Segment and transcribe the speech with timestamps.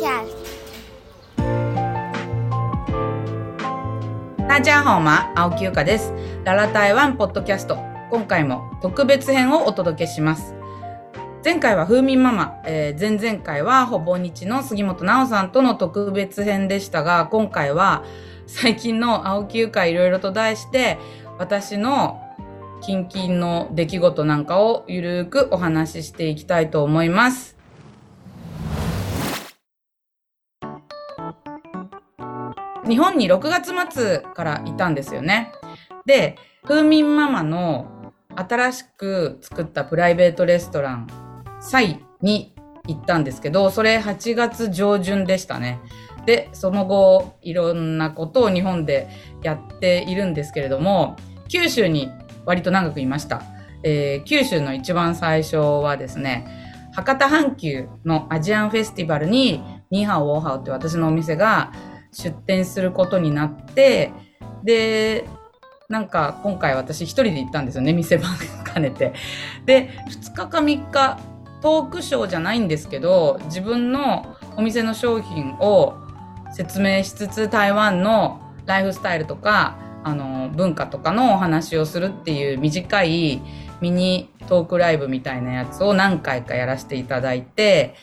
[0.00, 0.32] Podcast，
[4.48, 6.14] 大家好吗青木優香です。
[6.42, 7.76] ララ台湾ポッドキャスト。
[8.10, 10.54] 今回も特別編をお届けします。
[11.44, 18.02] 前回は風民ママ、えー前々回はほぼ日の杉本直さんとの特別編でしたが今回は
[18.46, 20.96] 最近の青木優香いろいろと題して
[21.38, 22.22] 私の
[22.80, 27.59] 近々の出来事なんかをゆるーくお話ししていきたいと思います。
[32.90, 35.52] 日本に6月末からいたんですよね。
[36.06, 41.06] で、風民ママの新しく作ったプライベートレストラン、
[41.60, 42.54] サイに
[42.88, 45.80] 行ったんですけど、それ8月上旬でしたね。
[46.26, 49.08] で、その後、いろんなことを日本で
[49.42, 51.16] やっているんですけれども、
[51.48, 52.10] 九州に
[52.44, 53.42] 割と長くいました。
[53.82, 56.46] えー九州の一番最初はですね、
[56.92, 61.72] 博多阪急のアジアンフェスティバルにニーハオウォーハオって私のお店が
[62.12, 64.12] 出店することになって
[64.64, 65.28] で
[65.88, 68.30] なんか今回私一人で行ったんですよね店番
[68.72, 69.12] 兼ねて。
[69.66, 71.18] で2日か3日
[71.60, 75.94] トークショーじゃないんですけど自分のお店の商品を
[76.52, 83.42] 説明しつつ台湾のライフスタイルとかあの文化とかのお話をするっていう短い
[83.80, 87.94] ミニトークライブみたいなやつを何回かやらせていただいて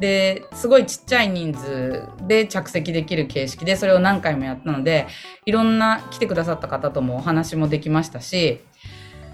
[0.00, 5.06] ですごいちっちゃい人数で着席できる形式でそれを何回もやったので
[5.46, 8.60] いろんな来てくださった方ともお話もできましたし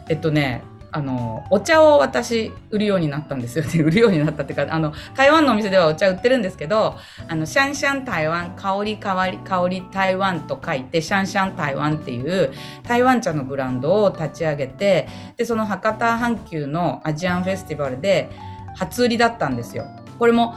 [0.09, 0.63] えっとね
[0.95, 12.53] あのお茶を私売るようになったんですよね 売るようになったっていうかあの台湾のお店ではお茶売ってるんですけどあのシャンシャン台湾香り香り香り台湾と書いてシャンシャン台湾っていう
[12.87, 18.29] 台湾茶のブランドを立ち上げてでその博多阪急のアジアンフェスティバルで
[18.77, 19.87] 初売りだったんですよ。
[20.19, 20.55] これも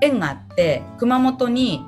[0.00, 1.84] 縁があって熊本に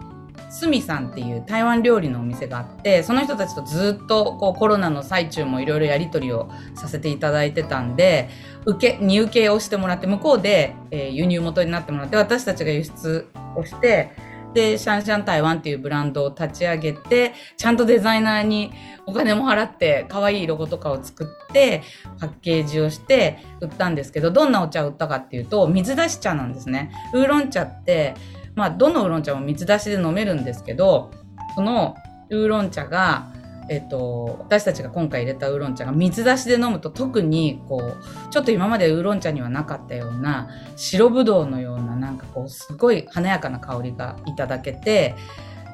[0.50, 8.28] スミさんっていう台湾料理のお店があってその人たちとずっとこうコロナの最中もいろいろやり取りをさせていただいてたんで
[8.66, 14.10] 受け荷受けをしてもらって向こうで、えー輸入元になってもらって私たちが輸出をして
[14.54, 18.72] でシャンシャン台湾っていうブランドを立ち上げてちゃんとデザイナーに
[19.06, 21.82] お金も払って可愛いロゴとかを作って
[22.18, 26.90] パッケージをして売ったんですけどどんなお茶を売ったかっていうと水出し茶なんですね。
[27.14, 28.14] ウーロン茶って
[28.54, 31.10] まあどのウーロン茶も水出しで飲めるんですけど
[31.54, 31.96] その
[32.30, 33.32] ウーロン茶が
[33.70, 45.14] えっと、私たちが今回入れたウーロン茶が水出しで飲むと特にこうちょっと今までウーロン茶にはなかったような白ぶどうのようななんかこうすごい華やかな香りがいただけて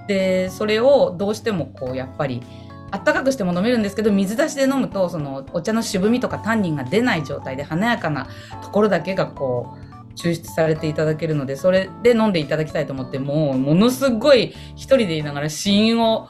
[0.08, 2.42] でそれをどうしてもこうやっぱり
[2.90, 8.28] あったかくしても飲めるんですけど水出しで飲むとそのお茶の渋みとかタンニンが出ない状態で華やかな
[8.62, 16.28] ところだけがこう抽出されていただけるのでそれで飲んでいただきたいと思ってもうものすごい一人でいながら試飲を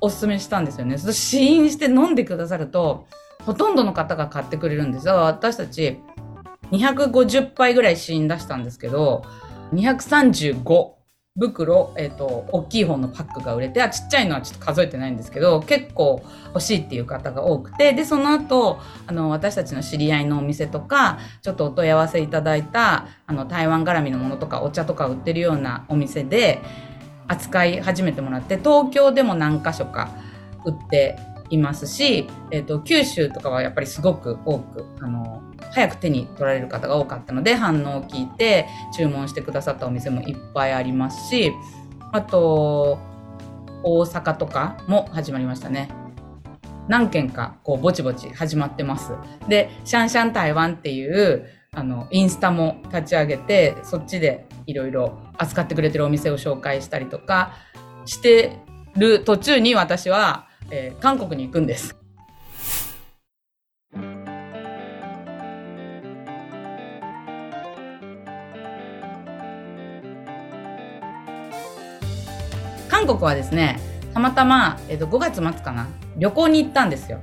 [0.00, 0.98] おすすめしたんですよね。
[0.98, 3.06] その試飲して飲んでくださると
[3.44, 5.14] ほとんどの方が買ってくれるんですよ。
[5.14, 5.98] 私たち
[6.72, 9.24] 250杯ぐらい試飲出したんですけど
[9.72, 10.96] 235
[11.38, 26.62] 袋、えっと大きい方のパックが売れてあちっちゃいのはちょっと数えてないんですけど結構欲しいっていう方が多くてでその後あの私たちの知り合いのお店とかちょっとお問い合わせいただいたあの台湾絡みのものとかお茶とか売ってるようなお店で
[27.28, 30.10] 扱い始めてもらって東京でも何箇所か
[30.64, 31.18] 売って
[31.50, 35.42] いますし、えっと九州とかはやっぱりすごく多くあの
[35.72, 38.66] 早く手に取られる方が多かったので反応を聞いて
[38.96, 41.52] 注文してくださったお店もいっぱいありますし
[42.12, 42.98] あと
[43.82, 45.88] 大阪とかも始まりましたね。
[46.88, 49.12] 何件かこうぼちぼち始まってます。
[49.48, 57.52] で、シャンシャン台湾っていうあのインスタも立ち上げてそっちでいろいろ扱ってくれてるお店を紹介したりとか
[58.04, 58.58] して
[58.96, 61.96] る途中に私は、えー韓国に行くんです。
[72.88, 73.78] 韓国はですね
[74.14, 75.86] たまたま、えっと5月末かな
[76.16, 77.20] 旅行に行ったんですよ。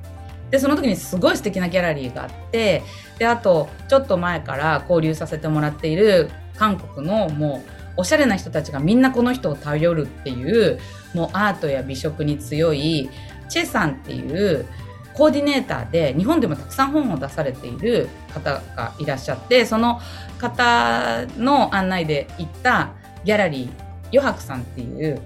[0.52, 2.84] でその時にすごい素敵なギャラリーがあって
[3.18, 10.80] であとちょっと前から交流させてもらっている韓国のもうおしゃれな人たちがみんなこの人を頼るっていう
[11.14, 13.10] もうアートや美食に強い
[13.50, 14.66] チェさんっていう
[15.14, 20.00] コーディネーターで日本でもたくさん本を出されている方がいらっしゃってその
[20.40, 22.92] 方の案内で行った
[23.24, 23.70] ギャラリー
[24.12, 25.22] 余白さんっていう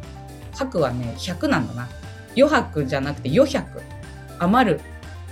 [0.53, 1.87] 白はね100なんだな
[2.35, 3.81] 余白じゃなくて余百
[4.39, 4.81] 余る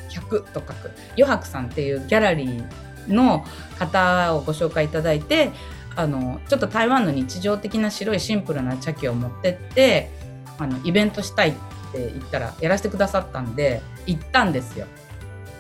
[0.10, 3.46] 100と書く余白さんっていうギャラリーの
[3.78, 5.52] 方をご紹介いただいて
[5.96, 10.10] あのちょっと台湾の日常的な白いシンプルな茶器を持ってって
[10.58, 11.54] あのイベントしたいっ
[11.92, 14.88] て言ったらやらせてくださったんで行ったんですよ。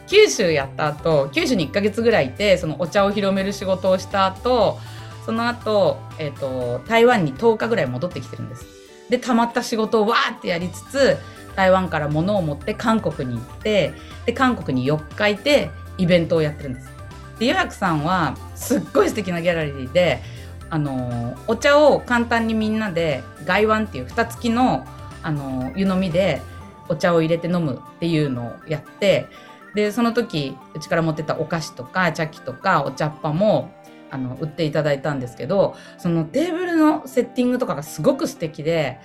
[0.08, 4.78] 九州やった後九州に1ヶ月ぐらいいてそのお茶を広める仕事をした後
[5.26, 8.66] その後、えーと、台湾に10日ぐらい戻ってきてるんです。
[9.10, 11.18] でたまった仕事をわーってやりつつ
[11.56, 13.94] 台湾から物を持って韓国に行って
[14.26, 16.95] で韓国に4日いてイベントをやってるんです。
[17.40, 20.22] で予約さんはすっごい素敵なギャラリーで
[20.70, 24.86] あのお茶を簡単にみんなで外湾っていう蓋付きの
[25.24, 26.42] あの湯飲みで
[26.88, 29.28] お茶を入れて飲むっていうのをやって
[29.74, 33.72] でその時うちから持ってたお菓子とか茶器とかお茶っ葉も
[34.12, 39.00] あの売っていただいたんですけどそのテーブルのセッティングとかがすごく素敵で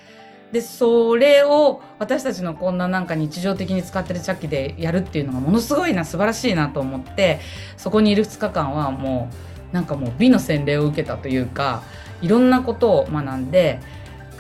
[0.53, 7.41] でそれを私たちのこんななんか日常的に使ってる茶器でやるっていうのがものすごいな素晴らしいなと思って
[7.77, 9.31] そこにいる2日間はも
[9.73, 11.83] うなんかもう美の洗礼を受けたというか
[12.21, 13.79] いろんなことを学んで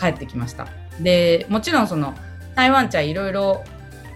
[0.00, 0.66] 帰ってきました。
[1.00, 2.14] でもちろんその
[2.54, 3.64] 台湾茶いろいろ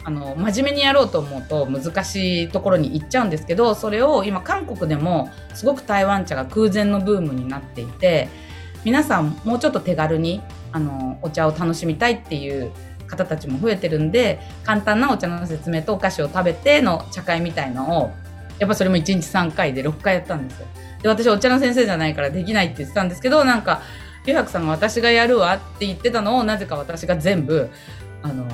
[0.04, 8.28] あの真面目にやろうと思うと難しいところに行っちゃうんですけどそれを今韓国でもすごく台湾茶が空前のブームになっていて
[8.84, 10.42] 皆さんもうちょっと手軽に
[10.74, 12.72] あのお茶を楽しみたいっていう
[13.06, 18.10] 方たちも増えてるんで簡単なお茶の説明とお菓子を食べての茶会みたいのを
[18.58, 20.66] やっぱそれも1日3回で6回やったんですよ。
[21.00, 23.82] で私お茶の先生じゃないからできないって言ってたんですけどなんか
[24.26, 27.70] 湯白さんが私がやるわって言ってたのをなぜか私が全部
[28.22, 28.44] あの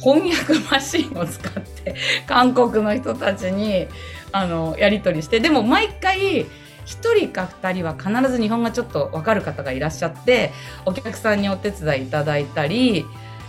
[0.00, 1.94] 翻訳マシンを使って
[2.26, 3.86] 韓国の人たちに
[4.32, 6.44] あのやり取りしてでも毎回
[6.86, 10.52] 1人か2人は必ず日本がちょっと分かる方がいらっしゃって
[10.84, 13.04] お客さんにお手伝いいただいたり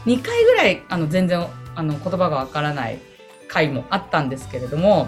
[0.06, 1.46] 2回ぐらいあの全然
[1.76, 3.00] あの言葉が分からない
[3.48, 5.08] 回もあったんですけれども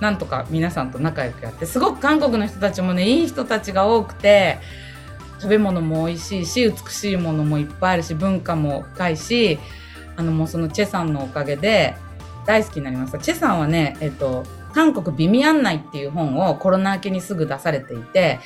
[0.00, 4.58] なんとか皆さんと仲良くやってすごく韓国の人たちもねいい人たちが多くて
[5.38, 9.58] 食べ物も美味しいし美しいものもいっぱいあるし文化も深いし
[10.16, 11.96] あのもうそのチェさんのおかげで
[12.46, 13.18] 大好きになりました。
[13.18, 14.44] チェさんはね、えっと、
[14.74, 18.40] 韓国美味案内っていう本をコロナ明けにすぐ出されていて、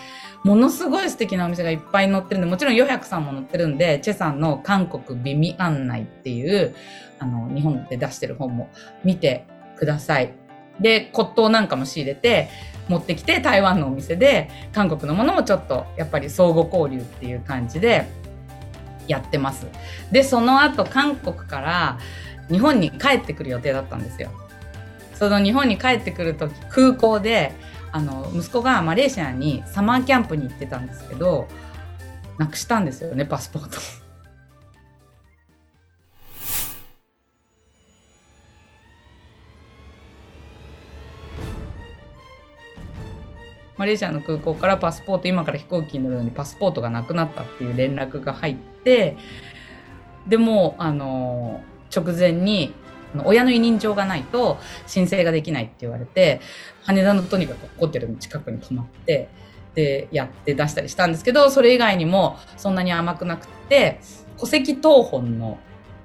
[0.45, 6.75] ものすごい素敵なお店がいっぱい載ってるんで、もちろん予約さんも載ってるんで、チェさんの韓国美味案内っていう、
[7.19, 8.71] あの、日本で出してる本も
[9.05, 9.47] 見て
[9.77, 10.35] ください。
[10.81, 12.49] で、骨董なんかも仕入れて、
[12.89, 18.07] 持ってきて台湾のお店で、韓国のものもちょっと、やっぱり相互交流っていう感じで、
[19.09, 19.67] やってます。
[20.13, 21.99] で、その後韓国から
[22.51, 24.31] 日本に帰ってくる予定だったんですよ。
[25.19, 27.53] その日本に帰ってくる時空港で
[27.91, 31.49] あの息子がマレーシアにサマーキャンプに行ってたんですけど
[32.39, 33.79] なくしたんですよねパスポート。
[43.77, 49.17] マレーシアの空港からパスポート今から飛行機に乗るのにパスポートがなくなったっていう連絡が入って
[50.27, 51.63] でもあの
[51.95, 52.75] 直前に
[53.25, 56.41] 親の委任状がないと申請ができないって言われて
[56.85, 59.29] 羽田のとにかくホテルの近くに泊まって
[59.75, 64.01] でやって出したりしたんですけどそれ以外にもそんなに甘くなくって
[64.39, 65.59] 戸籍謄本の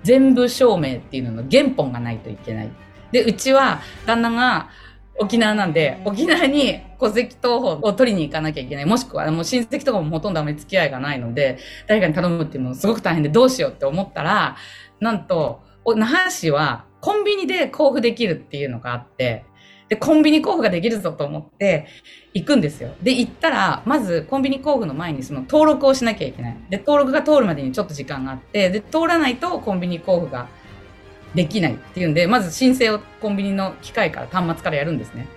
[0.04, 2.70] 全部証明っていうのの原本がないといけない。
[3.12, 4.70] でうちは旦那が
[5.16, 8.86] 沖縄なんで、沖縄に戸籍謄本を取りに行かなきゃいけない。
[8.86, 14.58] もしくは、もう親戚とかもほとんどあまり付き合いがないので、誰かに頼むっていうのもすごく大変でどうしようって思ったら、
[15.00, 19.44] なんと、那覇市はコンビニで交付できるっていうのがあって、
[19.90, 21.86] で、コンビニ交付ができるぞと思って
[22.34, 22.96] 行くんですよ。
[23.04, 26.58] で、行ったら、まずコンビニ交付の前にその登録をしなきゃいけない。
[26.70, 30.48] で、登録が通るまでにちょっと時間があって、で、通らないとコンビニ交付が
[31.36, 35.28] できないっていうんで、まず申請をコンビニの機械から端末からやるんですね。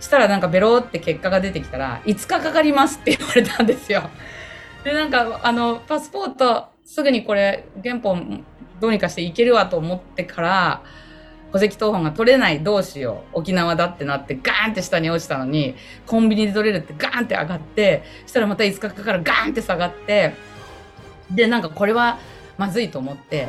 [0.00, 4.10] したらなんかベローって結果が出てきたら、5日かかりますって言われたんですよ。
[4.82, 8.44] で、なんか、あの、パスポート、すぐにこれ、原本
[8.80, 10.82] どうにかしていけるわと思ってから、
[11.52, 20.34] 戸籍謄本が取れないどうしよう沖縄だってなってガーンって下に落ちたのにコンビニで取れるってガーンって上がってしたらまた5日かからガーンって下がって
[21.30, 22.18] でなんかこれは
[22.58, 23.48] まずいと思って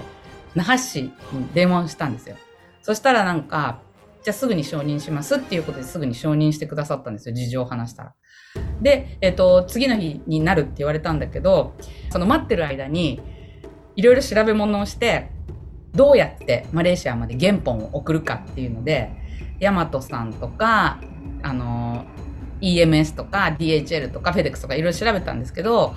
[0.55, 1.11] 那覇市に
[1.53, 2.35] 電話したんですよ。
[2.81, 3.81] そしたらなんか、
[4.23, 7.35] じゃあすぐに承認しますっていうことですぐに承認してくださったんですよ。
[7.35, 8.13] 事情を話したら。
[8.81, 11.75] で、えっと、次の日になるって言われたんだけど
[12.09, 13.21] その待ってる間に
[13.97, 15.31] いろいろ調べ物をして
[15.93, 19.11] どうやってマレーシアまで原本を送るかっていうので
[19.59, 21.01] ヤマトさんとか
[21.41, 22.05] あの
[22.61, 25.95] EMS とか DHL とか FedEx とかいろいろ調べたんですけど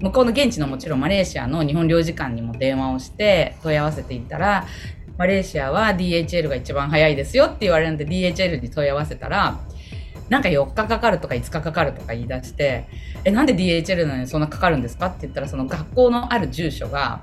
[0.00, 4.64] 向こうの現地のもちろんマレーシアの日本領事館にも電話をして問い合わせていったら
[5.16, 9.58] マレーシアは DHL が一番早いですよって言われるんで DHL に問い合わせたら
[10.28, 12.86] なんか4日かかるとか5日かかるとか言い出して
[13.24, 17.22] えなんで DHL なのにそんなかかるんですかって言ったらその学校のある住所が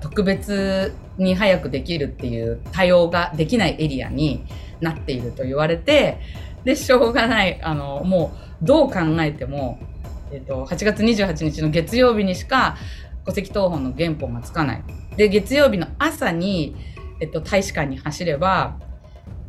[0.00, 4.44] 特別に早くできるっていう対応ができないエリアに
[4.80, 6.18] なっていると言われて
[6.64, 8.32] でしょうがないあのも
[8.62, 9.78] うどう考えても、
[10.32, 12.76] えっと、8月28日の月曜日にしか
[13.26, 14.84] 戸籍謄本の原本がつかない。
[15.16, 16.74] で月曜日の朝に、
[17.20, 18.78] えっと、大使館に走れば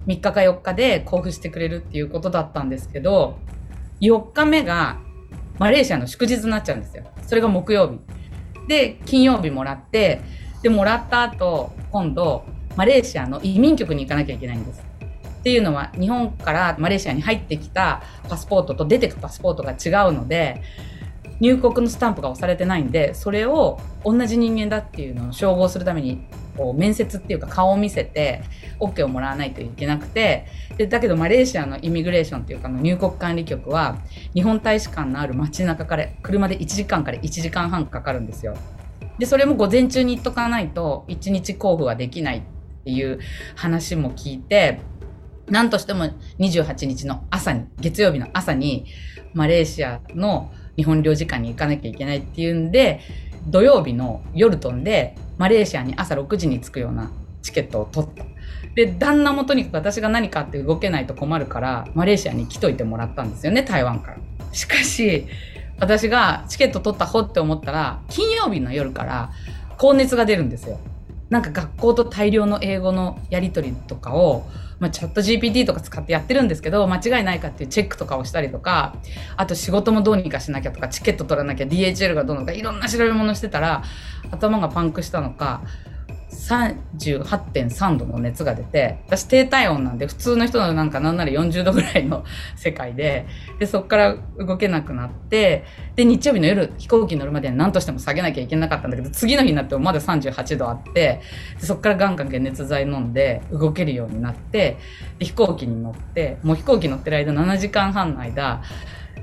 [0.08, 3.38] 3日か4日で交付してくれるっていうことだったんですけど
[4.02, 5.00] 4日目が
[5.60, 7.04] マレーシアの祝日になっちゃうんですよ。
[7.22, 8.00] それが木曜日。
[8.68, 10.22] で金曜日もらって
[10.64, 14.82] でもらった後今度マレーシアの移民局に行かなきゃいけないんです。
[15.42, 20.62] っていうのは日本からマレーシアに入ってきたパスポートと出てくパスポートが違うので
[21.40, 26.24] 入国のスタンプが押されてないんでそれを同じ人間だっていうのを照合するために
[26.56, 28.44] こう面接っていうか顔を見せて
[28.80, 33.98] OK をもらわないといけなくてでだけどマレーシアのイミグレーションっていうかの入国管理局は
[34.34, 38.56] 日本大使館のある街中から車で1時間から1時間半かかるんですよ。
[39.20, 42.42] でそれも午前中に行っとかないと1日交付はできないっ
[42.84, 43.20] ていう
[43.56, 44.82] 話も聞いて
[45.52, 46.06] 何としても
[46.40, 48.86] 28日の朝に、月曜日の朝に、
[49.34, 53.02] マレーシアの日本領事館に行かなきゃいけないっていうんで、
[53.48, 58.24] 土曜日の夜飛んで、マレーシアに朝6時に着くようなチケットを取った。
[58.76, 64.18] で、旦那もとにかく私が何かって動けないと困るから、マレーシアに来といてもらったんですよね、台湾から。
[64.52, 65.28] しかし、
[65.80, 69.32] 私がチケット取ったほって思ったら、金曜日の夜から
[69.78, 70.80] 高熱が出るんですよ。
[71.30, 74.46] なんか学校と大量の英語のやり取りとかを
[74.82, 78.96] まあ、チャット GPT とか使ってやってるんですけど間違いないかっていうチェックとかをしたりとか
[79.38, 83.84] あと仕事もどうにかしなきゃとかチケット取らなきゃ DHL がどうのかいろんな調べ物してたら
[84.32, 85.62] 頭がパンクしたのか
[86.42, 93.28] 38.3度の熱が出て私低体温なんで普通の人のなんかなんなら40度ぐらいの世界で
[93.60, 101.22] でそこから動けなくなってで日曜日の夜飛行機に乗るまでに何としても下げなきゃいけなかったんだけど次の日になってもまだ38度あって
[101.60, 104.78] でそこからガンガン解熱剤飲んで動けるようになって
[105.20, 108.64] で飛行機に乗ってもう飛行機乗ってる間7時間半の間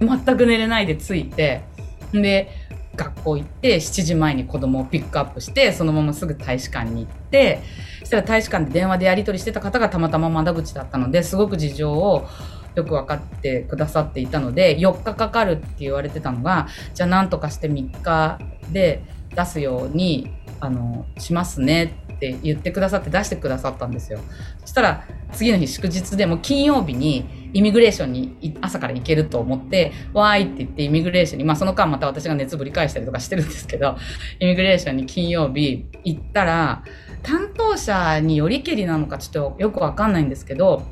[0.00, 1.64] 全く寝れないで着いて
[2.12, 7.62] で学校行って7時前に子供をピックアップしてそのまますぐ大使館に行って
[8.00, 12.26] そしたら大使館で電話でやり取りしてた方がたまたま窓口だったのですごく事情を
[12.74, 18.38] よく分かってくださっていたので4日かかるって言われてたのがじゃあ何とかして3日
[18.70, 19.02] で
[19.34, 24.18] 出すようにあのしますねって言ってくださって出してくださったんですよ。
[24.60, 33.96] そしたら次の日祝日でも金曜日にイミグレーションに朝から行けると思って、わーいって言ってイミグレーションに、まあその間また私が熱ぶり返したりとかしてるんですけど、
[34.40, 36.82] イミグレーションに金曜日行ったら、
[37.22, 40.82] 担当者によりけりなのかちょっとよくわかんないんですけど、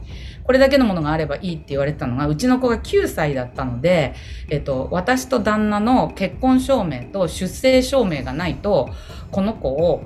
[0.47, 4.15] これだけのものがあればいいって言われたのが、うちの子が9歳だったので、
[4.49, 8.89] えっと、私と旦那の結婚証明と出生証明がないと、
[9.33, 10.05] この子を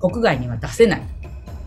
[0.00, 1.02] 国外には出せない。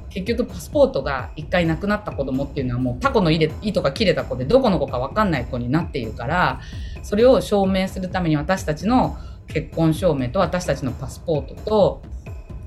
[0.09, 6.61] 結局パスポートが1回なくなった子供っていうのはもうタコの糸が切れた子でどこの子か分かんない子になっているから
[7.03, 12.01] それを証明するために私たちの結婚証明と私たちのパスポートと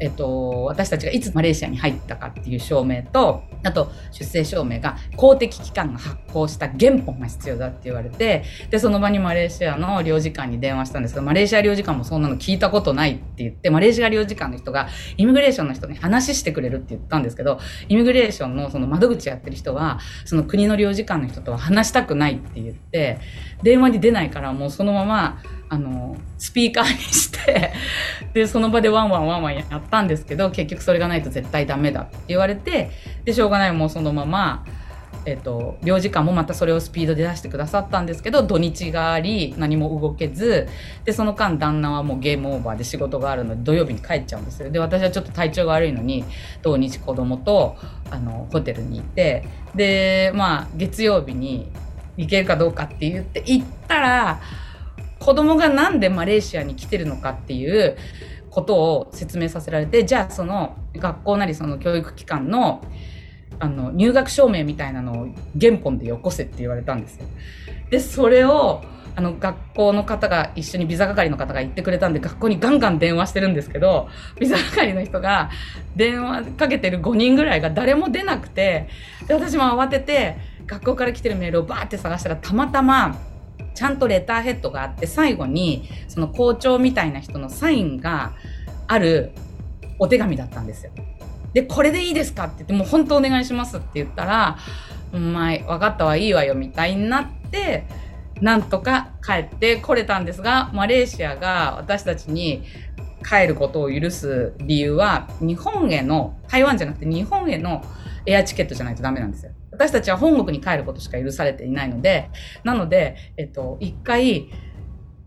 [0.01, 14.89] えっと、私たちがいつマレーシアに入ったかっていう証明と、あと出生証明が公的機関が発行した原本が必要だって言われて、で、その場にマレーシアの領事館に電話したんですけど、マレーシア領事館もそんなの聞いたことないって言って、マレーシア領事館の人が
[15.19, 23.19] イミグレーションの人に話してくれるって言ったんですけど、イミグレーションのその窓口やってる人は、その国の領事館の人とは話したくないって言って、
[23.63, 27.73] 電話に出ないからもうそのまま、あの、スピーカーにして
[28.35, 32.91] で、その場でワンワンワンワンやったんですけど、結局それがないと絶対ダメだって言われて、
[33.25, 34.65] で、しょうがないもうそのまま、
[35.27, 40.69] えっと、領事館もまたそれをスピードで出してくださったんですけど、土日があり、何も動けず、
[41.05, 44.71] で、その間旦那はもうゲームオーバーで仕事があるので土曜日に帰っちゃうんですよ。
[44.71, 46.25] で、私はちょっと体調が悪いのに、
[46.63, 47.77] 土日子供と、
[48.11, 51.71] あの、ホテルにいて、で、まあ、月曜日に
[52.17, 54.41] 行けるかどうかって言って行ったら、
[55.21, 57.97] 子供がなんでマレーシアに来てるのかっていう
[58.51, 62.83] ことを説明させられてじゃあその学校なりその教育機関の
[63.59, 65.29] あの入学証明みたいなのを
[65.61, 67.27] 原本でよこせって言われたんですよ。
[67.91, 68.83] でそれを
[69.17, 74.09] あの学校の方が一緒にビザ係の方が行ってくれたんで学校にガンガン電話してるんですけど
[74.39, 75.51] ビザ係の人が
[75.95, 78.89] 電話かけてる5人ぐらいが誰も出なくて
[79.27, 80.37] で私も慌てて
[80.67, 83.19] 学校から来てるメールをバーって探したらたまたま
[83.75, 88.33] ちゃんとレターヘッドがあって最後にその校長みたいな人のサインが
[88.87, 89.33] ある
[89.99, 90.93] お手紙だったんですよ。
[91.53, 94.59] でこれでいいですかって言ってもう本当お願いしますって言ったら
[95.13, 97.87] 「お前分かったはいいわよ」みたいになって
[98.41, 102.63] なんとか帰ってこれたんですがマレーシアが私たちに
[103.29, 107.85] 帰ることを許す理由は日本への台湾じゃなくて日本への
[108.27, 109.53] エアチケットじゃないとダメなんですよ。
[109.81, 112.29] 私たちは本国に帰ることしか許されていないので
[112.65, 114.51] なので、えっと、一回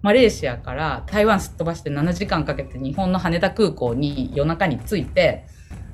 [0.03, 5.48] マレーシアから台湾すっ飛ばして7時間かけて日本の羽田空港に夜中に着いて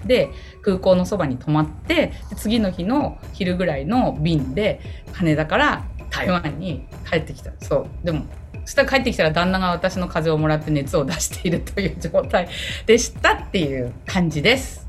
[0.06, 0.30] で
[0.62, 4.82] 空港のそばに泊まって次の日の昼ぐらいの便で
[5.13, 8.25] 羽田から台湾に帰ってきたそうでも
[8.66, 12.50] そした帰ってきたら旦那が私の風邪をもらって熱を出しているという状態
[12.86, 14.88] でしたっていう感じです。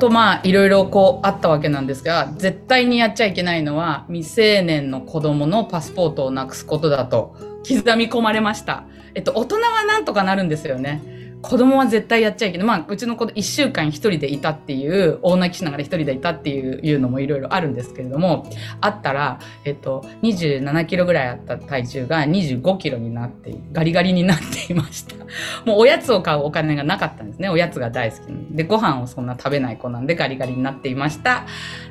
[0.00, 7.36] とまあいろいろこうあったわけなんですが絶対にやっちゃいけないのは未成年の子供のパスポートをなくすことだと
[7.68, 8.84] 刻み込まれました。
[9.14, 11.19] えっと大人はなんとかなるんですよね。
[11.42, 12.66] 子供は絶対やっちゃいけない。
[12.66, 25.20] まあ、うちの子1週間1人でいたっていう、大泣きしながら1人でいたっていうのもいろいろあるんですけれども、あったら、えっと、27キロぐらいあった体重が25キロになって、ガリガリになっていました。
[25.64, 27.48] もうおやつを買うお金がなかったんですね。
[27.48, 28.20] おやつが大好き
[28.50, 31.46] で、ご飯をそんな食べない子なんでガリガリになっていました。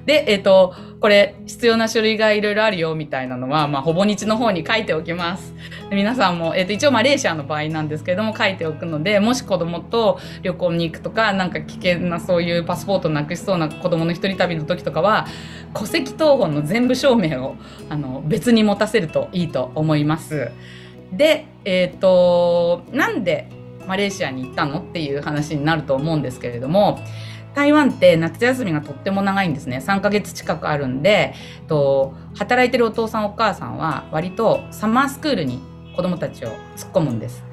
[0.06, 5.54] で、えっと、これ、必要な書類がいろいろあるよみたいなのは、まあ、ほぼ日の方に書いておきます。
[5.92, 15.28] 皆さんも、えっと、一応マレーシアの場合なんですけれども、書いておくので、もしし子供と旅行に行くとかなんか危険なそういうパスポートなくしそうな子供の一人旅の時とかは
[15.74, 17.56] 戸籍謄本の全部証明を
[17.90, 20.52] あの別に持たせるといいと思います。
[21.12, 23.50] で、えっ、ー、となんで
[23.88, 27.00] マレーシアに行ったのっていう話になると思うんですけれども
[27.56, 29.82] 台湾って夏休みがとっても長いんですね。
[29.84, 31.34] 3ヶ月近くあるんで
[31.68, 35.60] と働いてるお父さんお母さんは割とサマースクールに
[35.96, 37.44] 子供たちを突っ込むんです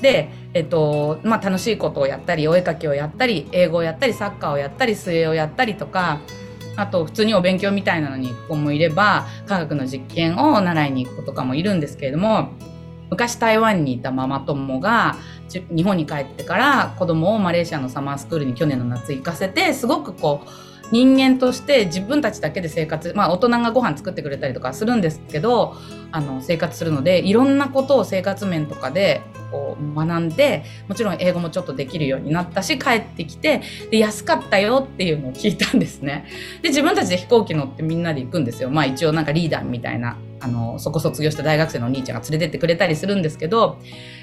[0.00, 6.20] で、えっとまあ、楽しいことをやったりお絵かきをやったり英語をやったりサッカーをやったり水泳をやったりとか
[6.76, 12.52] あと普通にお勉強みたいなのに行く子もいれば科学の実験を習いに行く子とかもいるんですけれども
[13.10, 15.16] 昔台湾にいたママ友が
[15.48, 25.76] 日本に帰ってから子供をマレーシアのサマースクールに去年の夏行かせてすごくこう人間として自分たちだけで生活まあ大人がご飯作ってくれたりとかするんですけど
[26.10, 36.26] あの生活するのでいろんなことを生活面とかでこう学んでもちろん英語もちょっとできるようになったし帰ってきてで安かったよっていうのを聞いたんですね。
[36.62, 38.70] で自分たちで飛行機乗ってみんなで行くんですよ。
[38.70, 43.78] まあ一応なんかリーダーみたいなあのそこ卒業した大学生のお兄ちゃんが連れてってくれたりするんですけど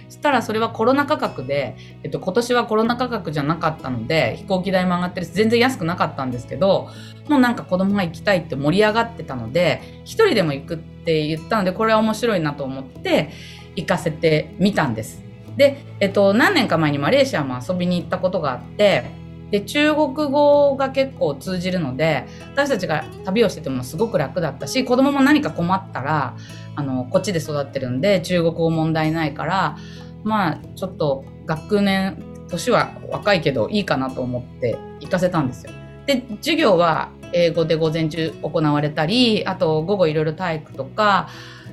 [0.07, 6.89] そしたらそれはコロナ価格で、えっと、今年はコロナ価格じゃなかったので飛行機代も上がってるし全然安くなかったんですけど
[7.27, 13.31] もうなんか子供が行きたいって盛り上がってたので1人でも行くって言ったのでこれは面白いなと思って
[13.75, 15.21] 行かせてみたんです。
[15.57, 19.05] で、えっと、何年か前にマレーシアも遊びに行ったことがあって
[19.51, 26.35] で中国語が結構通じるので私たちが旅をしててもすごく楽だったし子供も何か困ったら
[26.75, 29.77] あのこっちで育ってるんで中国語問題ないから
[30.23, 32.17] まあちょっと学年
[32.49, 35.71] 年は若いけどいいかなと思って行かせたんですよ。
[36.05, 41.29] で授業は英語で午前中行われたりあと午後いろいろ体育とか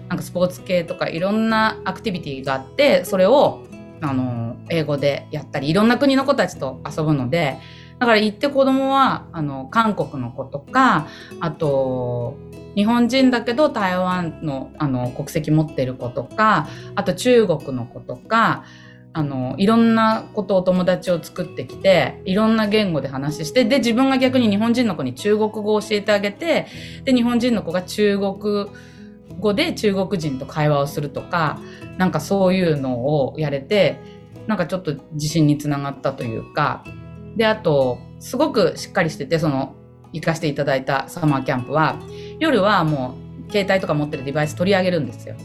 [0.08, 3.62] なんかスポーツ系とかいろんなアクティビティがあってそれを
[4.00, 7.58] あの英語でやったりいろんな国の子たちと遊ぶので
[7.98, 11.06] だから行って子供はあの韓国の子とか
[11.40, 12.36] あと
[12.74, 18.64] 日本人だけど台湾のあの国籍持ってる子とかあと中国の子とか
[19.14, 26.66] あのいろんなことお友達を作ってきていろんな言語で話してで自分が逆に日本人の子に中国語を教えてあげて
[27.04, 28.70] で日本人の子が中国
[29.38, 31.60] 語で中国人と会話をするとか
[31.98, 34.00] なんかそういうのをやれて
[34.46, 36.84] なんかちょっと自信につながったというか
[37.36, 39.74] であとすごくしっかりしててその
[40.12, 41.98] 行かせていただいたサマーキャンプは
[42.38, 43.16] 夜はも
[43.48, 45.36] う携帯とか持ってるデバイス取り上げるんですよ。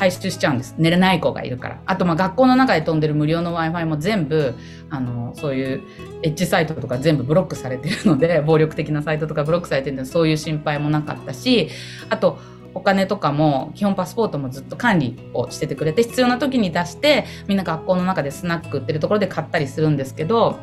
[0.00, 4.54] 回収しちゃうんです寝れない子がいるからあとまあ学校の中で飛んでる無料の w i f i も全部
[4.88, 5.82] あのそういう
[6.22, 11.68] エッジサイトとか全部ブロックされてるので暴力的なサイトとかブロックされてるのでそういう心配もなかったし
[12.08, 12.38] あと
[12.74, 20.58] お金とかも基本パスポートもずっと管理をしててくれて必要な時に出してみんな学校の中でスナック売ってるところで買ったりするんですけど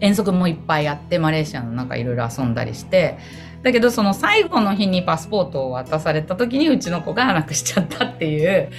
[0.00, 3.18] 遠足もいっぱいあってマレーシアの中いろいろ遊んだりして
[3.62, 8.70] だけどその最後の日にパスポートを渡された時にうちの子がなくしちゃったっていう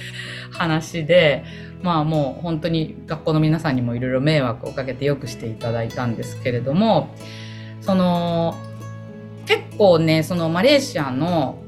[0.52, 1.44] 話で
[1.82, 7.14] まあもう本当に学校の皆さんにもいろいろ迷惑をかけてよくしていただいたんですけれども
[7.80, 8.54] その
[9.46, 11.58] 結構ねそのマレーシアの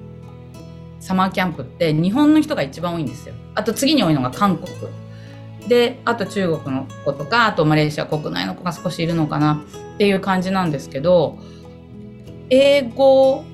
[1.06, 3.34] サマーキャンプって日本の人が一番多いんですよ。
[3.54, 4.68] あと次に多いのが韓国。
[5.68, 9.64] で、あと中国の子とか、あとマレーシア国内の子が少しいるのかな
[9.94, 11.38] っていう感じなんですけど、
[12.50, 13.44] 英語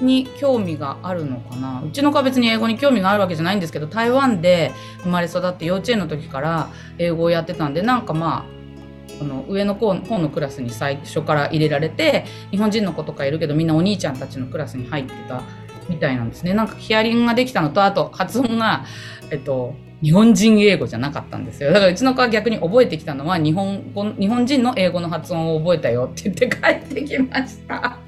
[0.00, 1.82] に興味があるのかな？
[1.84, 4.70] うちの子は別に英語に興味があるわけじゃないんですけど台湾で
[5.02, 6.68] 生まれ育って幼稚園の時から
[6.98, 15.42] 英語をやってたんでなんかまあこの上の方のクラスに最初から入れられて日本人の子とかいるけどみんなお兄ちゃんたちのクラスに入ってた
[15.88, 16.54] みたいなんですね。
[16.54, 18.84] なんかヒアリングができたのとあと発音が
[19.30, 21.72] えっと日本人英語じゃなかったんですよ。
[21.72, 27.98] だからうちの子は逆に覚えてきたのは日本語日本人の英語の発音を覚えたよって言って帰ってきました。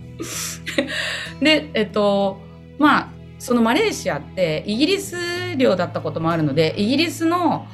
[1.40, 2.38] でえっと
[2.78, 5.16] まあそのマレーシアってイギリス
[5.56, 7.66] 領だったこともあるのでイギリスの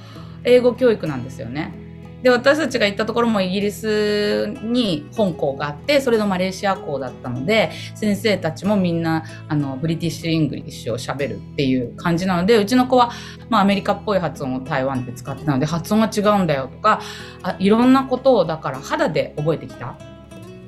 [0.45, 1.84] 英語教育なんですよね。
[2.25, 13.11] で私たちが行ったところもイギリスに本校があってそれのマレーシア校だったので先生たちもみんなあの British English をしゃべるっていう感じなのでうちの子は、
[13.51, 17.03] まあ、アメリカっぽい発音を台湾で使ってたので発音が違うんだよとか
[17.43, 19.95] あいろんなことをだから肌で覚えてきた？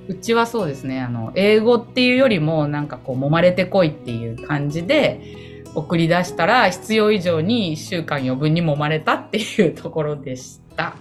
[0.09, 10.95] うちはそうですねあの英語っていうよりもなんかこう揉まれてこいっていう感じで送り出したら必要以上に1週間余分に揉まれたっていうところでした。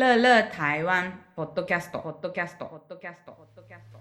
[0.00, 3.98] 乐乐台湾ポッドキャストポッドキャストポッドキャストポッドキャスト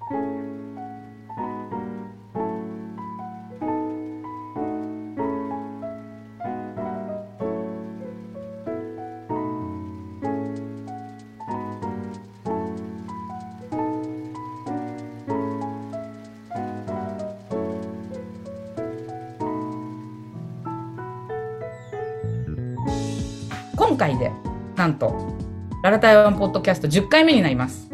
[23.75, 24.31] 今回で
[24.77, 25.48] なんと
[25.81, 27.89] ララ台湾ポッドキャスト10回目になります。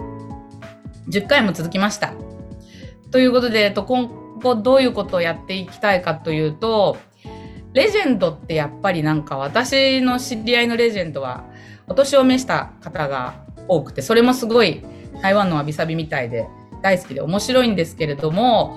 [1.10, 2.14] 10回も続きました。
[3.12, 6.98] ということで、えっと、今後どういうことをやっていきたいかというと、
[7.74, 11.44] レジェンドってやっぱりなんか私の知り合いのレジェンドは
[11.88, 13.36] お年を召した方が
[13.68, 14.82] 多くて、それもすごい
[15.22, 16.48] 台湾のわびさびみたいで
[16.82, 18.76] 大好きで面白いんですけれども、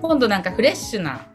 [0.00, 1.26] 今度なんかフレッシュな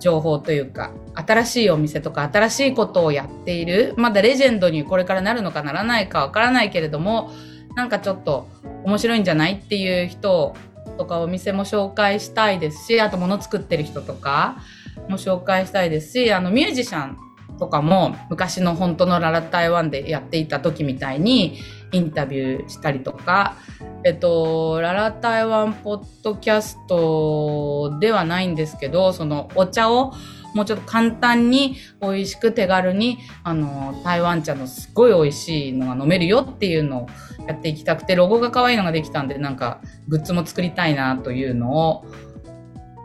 [0.00, 7.30] 情報というか新しいお店とか新しいことをやっているまだレジェンドにこれからなるのかならないかわからないけれども
[7.76, 8.48] なんかちょっと
[8.84, 10.56] 面白いんじゃないっていう人
[10.98, 14.56] とかお店も紹介したいですしあと物作ってる人とか
[15.08, 17.18] も紹介したいですしあのミュージシャン
[17.58, 21.58] とかも昔の本当のララ台湾でやっていた時みたいに
[21.92, 23.56] インタビューしたりとか
[24.02, 30.14] えっと、ララ台湾ポッドキャストではないんですけど、そのお茶を
[30.54, 37.08] もうちょっと簡単に美味しく手軽にあの台湾茶のすっごい美味しいのが飲めるよっていうのを
[37.46, 42.04] やっていきたくてロゴが可愛いのができたんでなんかグッズも作りたいなというのを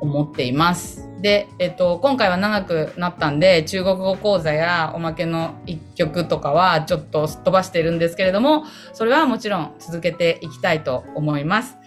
[0.06, 1.10] 思っています。
[1.22, 11.78] で、えっと、今回は長くなったんで中国語講座やおまけの一曲とかはちょっとすっ飛ばしてるんですけれどもそれはもちろん続けていきたいと思います。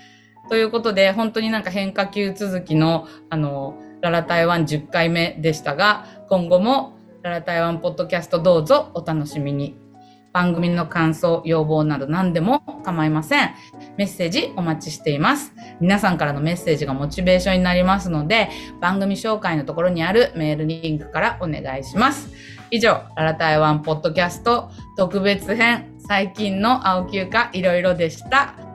[0.48, 9.87] ということで本当になんか変化球続きのあのララ台湾10回目でしたが今後もララ台湾ポッドキャストどうぞお楽しみに。
[10.32, 13.50] 番組の感想、要望など何でも構いません。
[13.96, 15.52] メッセージお待ちしています。
[15.80, 22.32] 皆さんからのメッセージがモチベーションになりますので、番組紹介のところにあるメールリンクからお願いします。
[22.70, 28.67] 以上、ララ台湾ポッドキャスト特別編、最近の青休暇いろいろでした。